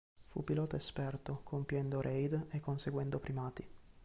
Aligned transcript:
Fu 0.29 0.43
pilota 0.43 0.75
esperto 0.77 1.41
compiendo 1.43 2.01
raid 2.01 2.47
e 2.49 2.59
conseguendo 2.59 3.19
primati. 3.19 3.69